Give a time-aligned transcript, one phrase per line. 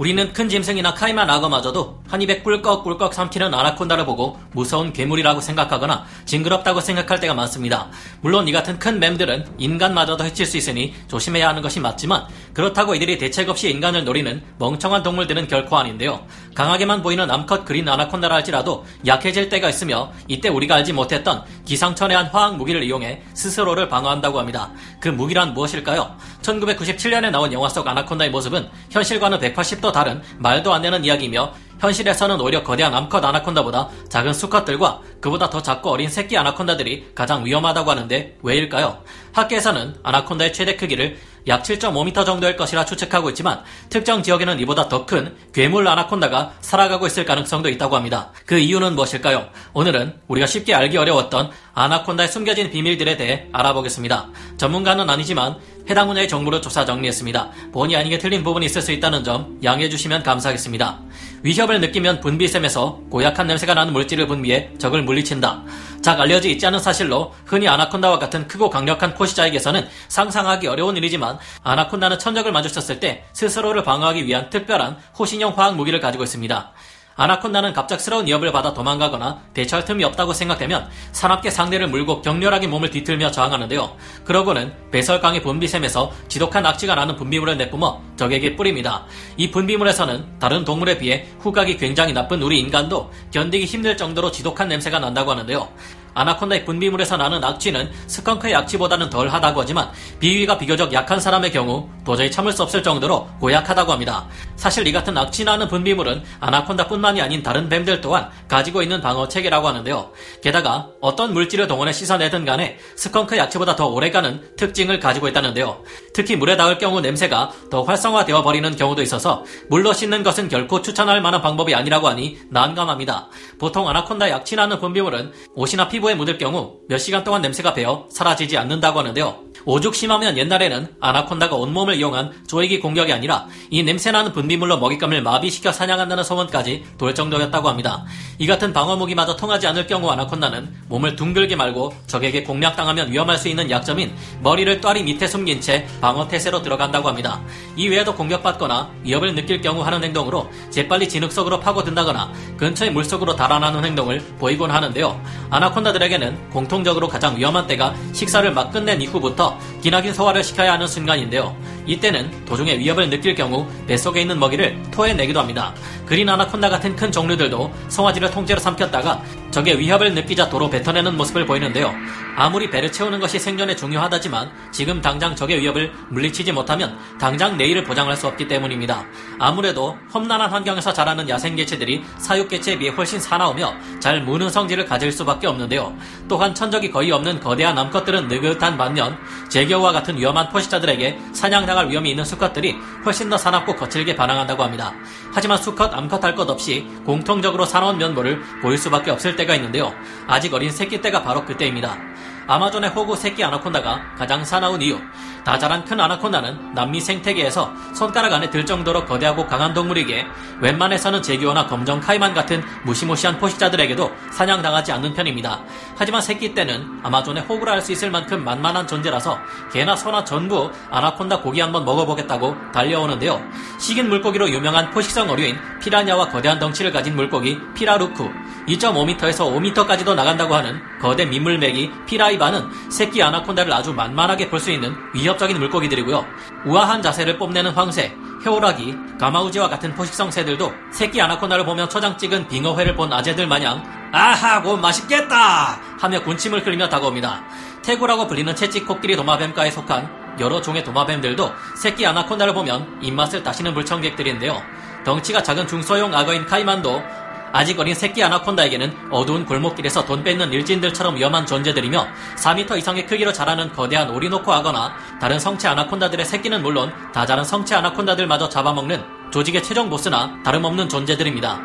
[0.00, 6.80] 우리는 큰 짐승이나 카이만 악어마저도 한 입에 꿀꺽꿀꺽 삼키는 아나콘다를 보고 무서운 괴물이라고 생각하거나 징그럽다고
[6.80, 7.90] 생각할 때가 많습니다.
[8.22, 13.18] 물론 이 같은 큰 뱀들은 인간마저도 해칠 수 있으니 조심해야 하는 것이 맞지만 그렇다고 이들이
[13.18, 16.24] 대책 없이 인간을 노리는 멍청한 동물들은 결코 아닌데요.
[16.54, 22.56] 강하게만 보이는 암컷 그린 아나콘다라 할지라도 약해질 때가 있으며 이때 우리가 알지 못했던 기상천외한 화학
[22.56, 24.70] 무기를 이용해 스스로를 방어한다고 합니다.
[24.98, 26.16] 그 무기란 무엇일까요?
[26.40, 32.62] 1997년에 나온 영화 속 아나콘다의 모습은 현실과는 180도 다른 말도 안 되는 이야기이며 현실에서는 오히려
[32.62, 39.02] 거대한 암컷 아나콘다보다 작은 수컷들과 그보다 더 작고 어린 새끼 아나콘다들이 가장 위험하다고 하는데 왜일까요?
[39.32, 45.34] 학계에서는 아나콘다의 최대 크기를 약 7.5m 정도일 것이라 추측하고 있지만 특정 지역에는 이보다 더 큰
[45.52, 48.30] 괴물 아나콘다가 살아가고 있을 가능성도 있다고 합니다.
[48.46, 49.48] 그 이유는 무엇일까요?
[49.72, 54.28] 오늘은 우리가 쉽게 알기 어려웠던 아나콘다의 숨겨진 비밀들에 대해 알아보겠습니다.
[54.56, 55.56] 전문가는 아니지만
[55.88, 57.50] 해당 분야의 정보를 조사 정리했습니다.
[57.72, 61.00] 본의 아니게 틀린 부분이 있을 수 있다는 점 양해해 주시면 감사하겠습니다.
[61.42, 65.64] 위협을 느끼면 분비샘에서 고약한 냄새가 나는 물질을 분비해 적을 물리친다.
[66.02, 71.29] 잘 알려져 있지 않은 사실로 흔히 아나콘다와 같은 크고 강력한 포시자에게서는 상상하기 어려운 일이지만
[71.62, 76.72] 아나콘다는 천적을 마주쳤을 때 스스로를 방어하기 위한 특별한 호신형 화학 무기를 가지고 있습니다.
[77.20, 83.30] 아나콘다는 갑작스러운 위협을 받아 도망가거나 대처할 틈이 없다고 생각되면 사납게 상대를 물고 격렬하게 몸을 뒤틀며
[83.30, 83.94] 저항하는데요.
[84.24, 89.04] 그러고는 배설강의 분비샘에서 지독한 악취가 나는 분비물을 내뿜어 적에게 뿌립니다.
[89.36, 94.98] 이 분비물에서는 다른 동물에 비해 후각이 굉장히 나쁜 우리 인간도 견디기 힘들 정도로 지독한 냄새가
[94.98, 95.68] 난다고 하는데요.
[96.14, 102.50] 아나콘다의 분비물에서 나는 악취는 스컹크의 악취보다는 덜하다고 하지만 비위가 비교적 약한 사람의 경우 도저히 참을
[102.50, 104.26] 수 없을 정도로 고약하다고 합니다.
[104.56, 109.68] 사실 이 같은 악취 나는 분비물은 아나콘다뿐만이 아닌 다른 뱀들 또한 가지고 있는 방어 체계라고
[109.68, 110.10] 하는데요.
[110.42, 115.84] 게다가 어떤 물질을 동원해 씻어내든 간에 스컹크의 악취보다 더 오래가는 특징을 가지고 있다는데요.
[116.12, 121.22] 특히 물에 닿을 경우 냄새가 더 활성화되어 버리는 경우도 있어서 물로 씻는 것은 결코 추천할
[121.22, 123.28] 만한 방법이 아니라고 하니 난감합니다.
[123.60, 128.06] 보통 아나콘다의 악취 나는 분비물은 옷이나 피 피부에 묻을 경우 몇 시간 동안 냄새가 배어
[128.10, 129.49] 사라지지 않는다고 하는데요.
[129.64, 136.24] 오죽 심하면 옛날에는 아나콘다가 온몸을 이용한 조이기 공격이 아니라 이 냄새나는 분비물로 먹잇감을 마비시켜 사냥한다는
[136.24, 138.04] 소문까지 돌 정도였다고 합니다.
[138.38, 143.70] 이 같은 방어무기마저 통하지 않을 경우 아나콘다는 몸을 둥글게 말고 적에게 공략당하면 위험할 수 있는
[143.70, 147.40] 약점인 머리를 또아리 밑에 숨긴 채 방어태세로 들어간다고 합니다.
[147.76, 153.84] 이 외에도 공격받거나 위협을 느낄 경우 하는 행동으로 재빨리 진흙 속으로 파고든다거나 근처의 물속으로 달아나는
[153.84, 155.20] 행동을 보이곤 하는데요.
[155.50, 159.49] 아나콘다들에게는 공통적으로 가장 위험한 때가 식사를 막 끝낸 이후부터
[159.82, 161.56] 기나긴 소화를 시켜야 하는 순간인데요.
[161.86, 165.74] 이때는 도중에 위협을 느낄 경우 뱃속에 있는 먹이를 토해내기도 합니다.
[166.06, 171.92] 그린 아나콘다 같은 큰 종류들도 송아지를 통째로 삼켰다가 적의 위협을 느끼자 도로 뱉어내는 모습을 보이는데요.
[172.36, 178.16] 아무리 배를 채우는 것이 생존에 중요하다지만 지금 당장 적의 위협을 물리치지 못하면 당장 내일을 보장할
[178.16, 179.04] 수 없기 때문입니다.
[179.38, 185.92] 아무래도 험난한 환경에서 자라는 야생개체들이 사육개체에 비해 훨씬 사나우며 잘 무는 성질을 가질 수밖에 없는데요.
[186.28, 189.18] 또한 천적이 거의 없는 거대한 암컷들은 느긋한 반면
[189.50, 194.94] 제겨우와 같은 위험한 포식자들에게 사냥당할 위험이 있는 수컷들이 훨씬 더 사납고 거칠게 반항한다고 합니다.
[195.34, 199.92] 하지만 수컷, 암컷 할 것 없이 공통적으로 사나운 면모를 보일 수밖에 없을 때가 있는데요.
[200.28, 201.98] 아직 어린 새끼 때가 바로 그때입니다.
[202.46, 204.98] 아마존의 호구 새끼 아나콘다가 가장 사나운 이유.
[205.44, 210.26] 다 자란 큰 아나콘다는 남미 생태계에서 손가락 안에 들 정도로 거대하고 강한 동물이기에
[210.60, 215.60] 웬만해서는 제규어나 검정 카이만 같은 무시무시한 포식자들에게도 사냥당하지 않는 편입니다.
[215.96, 219.38] 하지만 새끼 때는 아마존의 호구라 할 수 있을 만큼 만만한 존재라서
[219.72, 223.42] 개나 소나 전부 아나콘다 고기 한번 먹어보겠다고 달려오는데요.
[223.78, 228.30] 식인 물고기로 유명한 포식성 어류인 피라냐와 거대한 덩치를 가진 물고기 피라루쿠,
[228.68, 235.38] 2.5m에서 5m까지도 나간다고 하는 거대 민물맥이 피라이바는 새끼 아나콘다를 아주 만만하게 볼 수 있는 위협
[235.40, 236.26] 적인 물고기들이고요.
[236.66, 238.14] 우아한 자세를 뽐내는 황새,
[238.44, 244.60] 해오라기, 가마우지와 같은 포식성 새들도 새끼 아나콘다를 보며 초장 찍은 빙어회를 본 아재들 마냥 아하
[244.60, 247.42] 고 맛있겠다 하며 군침을 흘리며 다가옵니다.
[247.80, 254.62] 태구라고 불리는 채찍 코끼리 도마뱀과에 속한 여러 종의 도마뱀들도 새끼 아나콘다를 보면 입맛을 다시는 물청객들인데요.
[255.04, 257.02] 덩치가 작은 중소형 악어인 카이만도
[257.52, 262.06] 아직 어린 새끼 아나콘다에게는 어두운 골목길에서 돈 뺏는 일진들처럼 위험한 존재들이며
[262.36, 267.74] 4m 이상의 크기로 자라는 거대한 오리노코 악어나 다른 성체 아나콘다들의 새끼는 물론 다 자란 성체
[267.74, 271.60] 아나콘다들마저 잡아먹는 조직의 최종 보스나 다름없는 존재들입니다.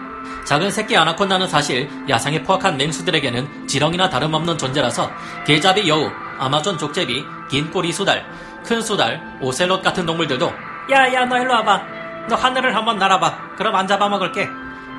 [0.46, 5.12] 작은 새끼 아나콘다는 사실 야생에 포악한 맹수들에게는 지렁이나 다름없는 존재라서
[5.46, 8.26] 개잡이 여우, 아마존 족제비, 긴 꼬리 수달,
[8.64, 10.52] 큰 수달, 오셀롯 같은 동물들도
[10.92, 11.82] 야야 너 일로 와봐.
[12.28, 13.56] 너 하늘을 한번 날아봐.
[13.58, 14.48] 그럼 안 잡아먹을게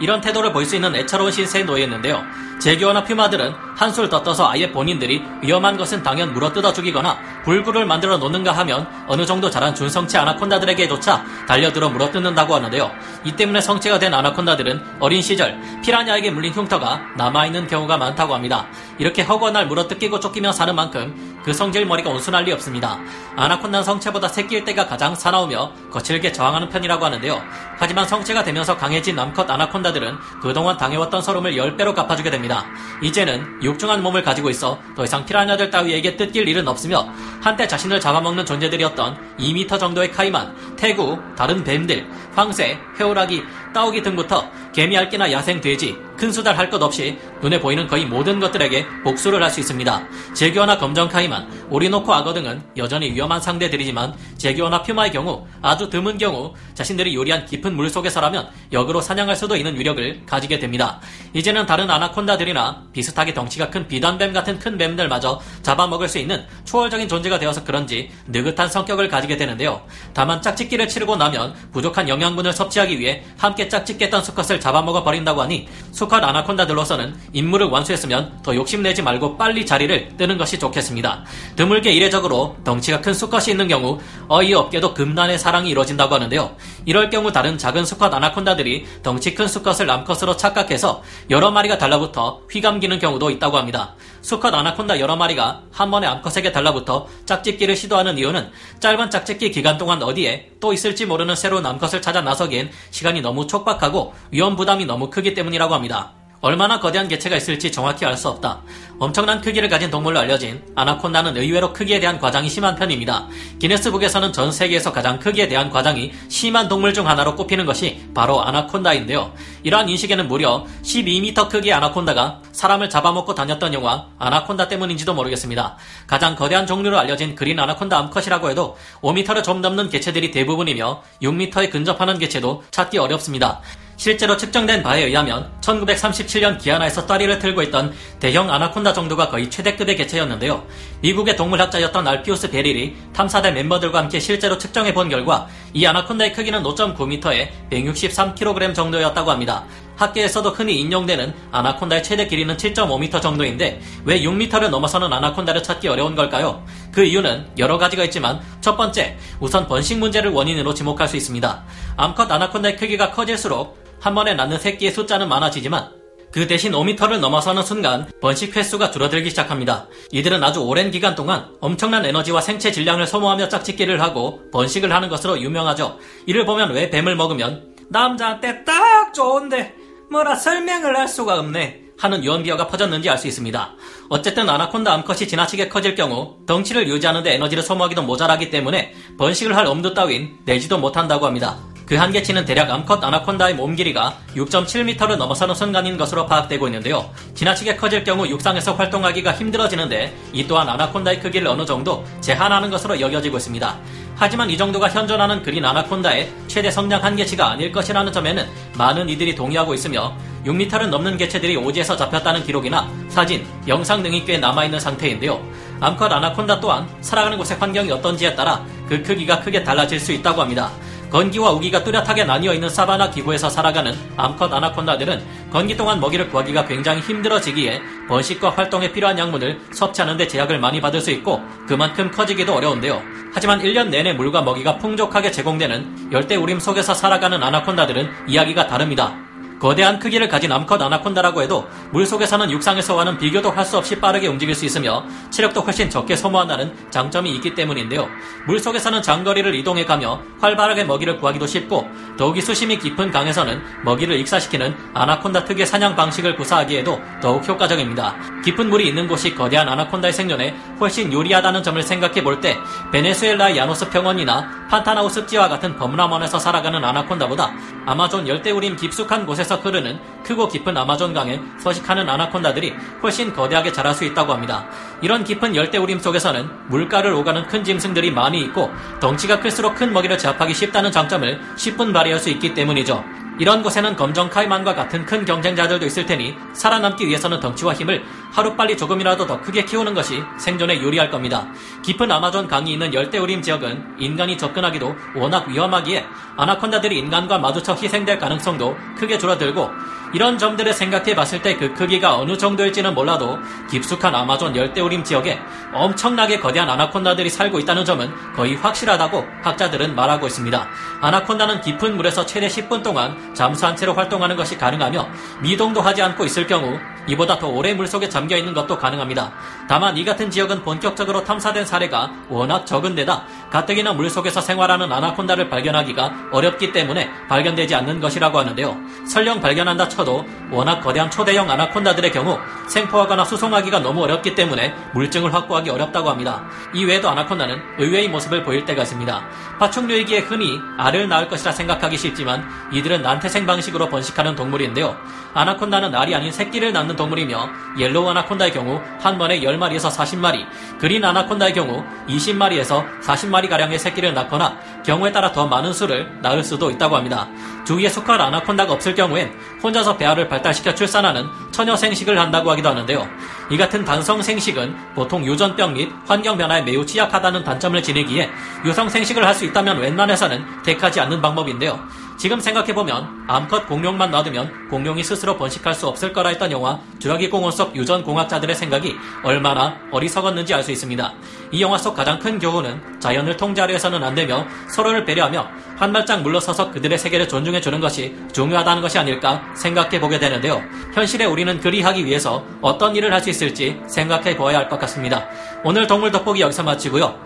[0.00, 2.22] 이런 태도를 볼 수 있는 애처로운 신세에 놓였는데요.
[2.58, 8.50] 제규어나 퓨마들은 한술 더 떠서 아예 본인들이 위험한 것은 당연 물어뜯어 죽이거나 불구를 만들어 놓는가
[8.52, 12.90] 하면 어느 정도 자란 준성체 아나콘다들에게조차 달려들어 물어뜯는다고 하는데요.
[13.24, 18.66] 이 때문에 성체가 된 아나콘다들은 어린 시절 피라냐에게 물린 흉터가 남아있는 경우가 많다고 합니다.
[18.98, 22.98] 이렇게 허구한 날 물어뜯기고 쫓기며 사는 만큼 그 성질 머리가 온순할 리 없습니다.
[23.36, 27.40] 아나콘다는 성체보다 새끼일 때가 가장 사나우며 거칠게 저항하는 편이라고 하는데요.
[27.78, 32.66] 하지만 성체가 되면서 강해진 남컷 아나콘다들은 그동안 당해왔던 서름을 10배로 갚아주게 됩니다.
[33.00, 37.06] 이제는 육중한 몸을 가지고 있어 더 이상 피라냐들 따위에게 뜯길 일은 없으며
[37.40, 44.98] 한때 자신을 잡아먹는 존재들이었던 2m 정도의 카이만, 태구, 다른 뱀들, 황새, 회오라기, 따오기 등부터 개미
[44.98, 49.50] 알기나 야생 돼지, 큰 수달 할 것 없이 눈에 보이는 거의 모든 것들에게 복수를 할
[49.50, 50.08] 수 있습니다.
[50.34, 56.52] 제규어나 검정 카이만, 오리노코 악어 등은 여전히 위험한 상대들이지만 제규어나 퓨마의 경우 아주 드문 경우
[56.74, 61.00] 자신들이 요리한 깊은 물 속에서라면 역으로 사냥할 수도 있는 위력을 가지게 됩니다.
[61.34, 67.38] 이제는 다른 아나콘다들이나 비슷하게 덩치가 큰 비단뱀 같은 큰 뱀들마저 잡아먹을 수 있는 초월적인 존재가
[67.38, 69.82] 되어서 그런지 느긋한 성격을 가지게 되는데요.
[70.12, 76.22] 다만 짝짓기를 치르고 나면 부족한 영양분을 섭취하기 위해 함께 짝짓겠던 수컷을 잡아먹어 버린다고 하니 수컷
[76.22, 81.24] 아나콘다들로서는 임무를 완수했으면 더 욕심내지 말고 빨리 자리를 뜨는 것이 좋겠습니다.
[81.56, 83.98] 드물게 이례적으로 덩치가 큰 수컷이 있는 경우
[84.28, 86.56] 어이없게도 금난의 사랑이 이루어진다고 하는데요.
[86.84, 92.98] 이럴 경우 다른 작은 수컷 아나콘다들이 덩치 큰 수컷을 남컷으로 착각해서 여러 마리가 달라붙어 휘감기는
[92.98, 93.94] 경우도 있다고 합니다.
[94.26, 98.50] 수컷 아나콘다 여러 마리가 한 번에 암컷에게 달라붙어 짝짓기를 시도하는 이유는
[98.80, 104.14] 짧은 짝짓기 기간 동안 어디에 또 있을지 모르는 새로운 암컷을 찾아 나서기엔 시간이 너무 촉박하고
[104.32, 106.15] 위험 부담이 너무 크기 때문이라고 합니다.
[106.40, 108.62] 얼마나 거대한 개체가 있을지 정확히 알 수 없다.
[108.98, 113.28] 엄청난 크기를 가진 동물로 알려진 아나콘다는 의외로 크기에 대한 과장이 심한 편입니다.
[113.58, 119.34] 기네스북에서는 전 세계에서 가장 크기에 대한 과장이 심한 동물 중 하나로 꼽히는 것이 바로 아나콘다인데요.
[119.64, 125.76] 이러한 인식에는 무려 12m 크기의 아나콘다가 사람을 잡아먹고 다녔던 영화 아나콘다 때문인지도 모르겠습니다.
[126.06, 132.18] 가장 거대한 종류로 알려진 그린 아나콘다 암컷이라고 해도 5m를 좀 넘는 개체들이 대부분이며 6m에 근접하는
[132.18, 133.60] 개체도 찾기 어렵습니다.
[133.96, 140.66] 실제로 측정된 바에 의하면 1937년 기아나에서 따리를 틀고 있던 대형 아나콘다 정도가 거의 최대급의 개체였는데요.
[141.00, 147.48] 미국의 동물학자였던 알피우스 베릴이 탐사대 멤버들과 함께 실제로 측정해 본 결과 이 아나콘다의 크기는 5.9m에
[147.70, 149.64] 163kg 정도였다고 합니다.
[149.96, 156.64] 학계에서도 흔히 인용되는 아나콘다의 최대 길이는 7.5m 정도인데 왜 6m를 넘어서는 아나콘다를 찾기 어려운 걸까요?
[156.92, 161.64] 그 이유는 여러 가지가 있지만 첫 번째, 우선 번식 문제를 원인으로 지목할 수 있습니다.
[161.96, 165.90] 암컷 아나콘다의 크기가 커질수록 한 번에 낳는 새끼의 숫자는 많아지지만
[166.32, 169.88] 그 대신 5m를 넘어서는 순간 번식 횟수가 줄어들기 시작합니다.
[170.12, 175.40] 이들은 아주 오랜 기간 동안 엄청난 에너지와 생체 질량을 소모하며 짝짓기를 하고 번식을 하는 것으로
[175.40, 175.98] 유명하죠.
[176.26, 179.74] 이를 보면 왜 뱀을 먹으면 남자한테 딱 좋은데
[180.10, 183.74] 뭐라 설명을 할 수가 없네 하는 유언비어가 퍼졌는지 알 수 있습니다.
[184.10, 189.94] 어쨌든 아나콘다 암컷이 지나치게 커질 경우 덩치를 유지하는데 에너지를 소모하기도 모자라기 때문에 번식을 할 엄두
[189.94, 191.56] 따윈 내지도 못한다고 합니다.
[191.86, 197.08] 그 한계치는 대략 암컷 아나콘다의 몸 길이가 6.7m를 넘어서는 순간인 것으로 파악되고 있는데요.
[197.34, 203.36] 지나치게 커질 경우 육상에서 활동하기가 힘들어지는데 이 또한 아나콘다의 크기를 어느 정도 제한하는 것으로 여겨지고
[203.36, 203.76] 있습니다.
[204.16, 208.46] 하지만 이 정도가 현존하는 그린 아나콘다의 최대 성장 한계치가 아닐 것이라는 점에는
[208.76, 214.80] 많은 이들이 동의하고 있으며 6m를 넘는 개체들이 오지에서 잡혔다는 기록이나 사진, 영상 등이 꽤 남아있는
[214.80, 215.40] 상태인데요.
[215.80, 220.72] 암컷 아나콘다 또한 살아가는 곳의 환경이 어떤지에 따라 그 크기가 크게 달라질 수 있다고 합니다.
[221.16, 227.00] 건기와 우기가 뚜렷하게 나뉘어 있는 사바나 기후에서 살아가는 암컷 아나콘다들은 건기 동안 먹이를 구하기가 굉장히
[227.00, 233.00] 힘들어지기에 번식과 활동에 필요한 약물을 섭취하는 데 제약을 많이 받을 수 있고 그만큼 커지기도 어려운데요.
[233.32, 239.25] 하지만 1년 내내 물과 먹이가 풍족하게 제공되는 열대 우림 속에서 살아가는 아나콘다들은 이야기가 다릅니다.
[239.60, 244.64] 거대한 크기를 가진 암컷 아나콘다라고 해도 물속에서는 육상에서와는 비교도 할 수 없이 빠르게 움직일 수
[244.64, 248.06] 있으며 체력도 훨씬 적게 소모한다는 장점이 있기 때문인데요.
[248.46, 251.84] 물속에서는 장거리를 이동해 가며 활발하게 먹이를 구하기도 쉽고
[252.16, 258.14] 더욱이 수심이 깊은 강에서는 먹이를 익사시키는 아나콘다 특유의 사냥 방식을 구사하기에도 더욱 효과적입니다.
[258.44, 262.56] 깊은 물이 있는 곳이 거대한 아나콘다의 생존에 훨씬 유리하다는 점을 생각해 볼 때
[262.92, 267.52] 베네수엘라의 야노스 평원이나 판타나우 습지와 같은 범람원에서 살아가는 아나콘다보다
[267.86, 274.32] 아마존 열대우림 깊숙한 곳에서 흐르는 크고 깊은 아마존강에 서식하는 아나콘다들이 훨씬 거대하게 자랄 수 있다고
[274.32, 274.66] 합니다.
[275.02, 278.70] 이런 깊은 열대우림 속에서는 물가를 오가는 큰 짐승들이 많이 있고
[279.00, 283.25] 덩치가 클수록 큰 먹이를 제압하기 쉽다는 장점을 10분 발휘할 수 있기 때문이죠.
[283.38, 289.26] 이런 곳에는 검정 카이만과 같은 큰 경쟁자들도 있을 테니 살아남기 위해서는 덩치와 힘을 하루빨리 조금이라도
[289.26, 291.46] 더 크게 키우는 것이 생존에 유리할 겁니다.
[291.82, 298.76] 깊은 아마존 강이 있는 열대우림 지역은 인간이 접근하기도 워낙 위험하기에 아나콘다들이 인간과 마주쳐 희생될 가능성도
[298.98, 299.70] 크게 줄어들고
[300.12, 303.38] 이런 점들을 생각해 봤을 때 그 크기가 어느 정도일지는 몰라도
[303.70, 305.38] 깊숙한 아마존 열대우림 지역에
[305.72, 310.68] 엄청나게 거대한 아나콘다들이 살고 있다는 점은 거의 확실하다고 학자들은 말하고 있습니다.
[311.00, 315.08] 아나콘다는 깊은 물에서 최대 10분 동안 잠수한 채로 활동하는 것이 가능하며
[315.40, 319.32] 미동도 하지 않고 있을 경우 이보다 더 오래 물속에 잠겨 있는 것도 가능합니다.
[319.68, 326.30] 다만 이 같은 지역은 본격적으로 탐사된 사례가 워낙 적은 데다 가뜩이나 물속에서 생활하는 아나콘다를 발견하기가
[326.32, 328.76] 어렵기 때문에 발견되지 않는 것이라고 하는데요.
[329.06, 335.70] 설령 발견한다 쳐도 워낙 거대한 초대형 아나콘다들의 경우 생포하거나 수송하기가 너무 어렵기 때문에 물증을 확보하기
[335.70, 336.44] 어렵다고 합니다.
[336.74, 339.28] 이외에도 아나콘다는 의외의 모습을 보일 때가 있습니다.
[339.58, 344.96] 파충류이기에 흔히 알을 낳을 것이라 생각하기 쉽지만 이들은 난태생 방식으로 번식하는 동물인데요.
[345.32, 350.46] 아나콘다는 알이 아닌 새끼를 낳는 동물이며 옐로우 아나콘다의 경우 한 번에 10마리에서 40마리,
[350.78, 356.96] 그린 아나콘다의 경우 20마리에서 40마리가량의 새끼를 낳거나 경우에 따라 더 많은 수를 낳을 수도 있다고
[356.96, 357.28] 합니다.
[357.64, 359.32] 주위에 속할 아나콘다가 없을 경우엔
[359.62, 363.08] 혼자서 배알을 발달시켜 출산하는 처녀 생식을 한다고 하기도 하는데요.
[363.50, 368.30] 이 같은 단성 생식은 보통 유전병 및 환경 변화에 매우 취약하다는 단점을 지니기에
[368.64, 371.78] 유성 생식을 할 수 있다면 웬만해서는 택하지 않는 방법인데요.
[372.26, 377.52] 지금 생각해보면 암컷 공룡만 놔두면 공룡이 스스로 번식할 수 없을 거라 했던 영화 주라기 공원
[377.52, 381.12] 속 유전 공학자들의 생각이 얼마나 어리석었는지 알 수 있습니다.
[381.52, 386.22] 이 영화 속 가장 큰 교훈은 자연을 통제하려 해서는 안 되며 서로를 배려하며 한 발짝
[386.22, 390.60] 물러서서 그들의 세계를 존중해 주는 것이 중요하다는 것이 아닐까 생각해 보게 되는데요.
[390.94, 395.28] 현실에 우리는 그리하기 위해서 어떤 일을 할 수 있을지 생각해 보아야 할 것 같습니다.
[395.62, 397.25] 오늘 동물 돋보기 여기서 마치고요.